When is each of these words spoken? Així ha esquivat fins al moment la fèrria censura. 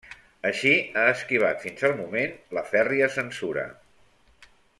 Així 0.49 0.71
ha 1.01 1.03
esquivat 1.09 1.61
fins 1.65 1.85
al 1.89 1.93
moment 2.01 2.33
la 2.59 2.65
fèrria 2.73 3.11
censura. 3.19 3.71